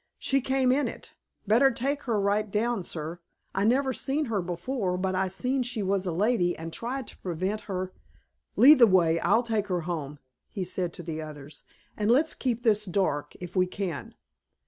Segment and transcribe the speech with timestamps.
[0.17, 1.13] "She came in it.
[1.45, 3.19] Better take her right down, sir.
[3.53, 7.17] I never seen her before but I seen she was a lady and tried to
[7.19, 7.93] prevent her"
[8.55, 9.19] "Lead the way....
[9.19, 10.17] I'll take her home,"
[10.49, 11.65] he said to the others.
[11.95, 14.15] "And let's keep this dark if we can."